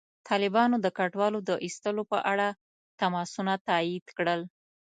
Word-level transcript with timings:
طالبانو 0.29 0.75
د 0.81 0.87
کډوالو 0.97 1.39
د 1.49 1.51
ایستلو 1.65 2.03
په 2.11 2.17
اړه 2.31 2.47
تماسونه 2.99 3.53
تایید 3.69 4.05
کړل. 4.17 4.41